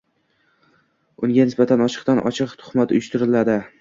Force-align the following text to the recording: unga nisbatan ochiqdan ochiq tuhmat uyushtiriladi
unga 1.27 1.45
nisbatan 1.49 1.85
ochiqdan 1.89 2.23
ochiq 2.31 2.57
tuhmat 2.63 2.95
uyushtiriladi 2.97 3.59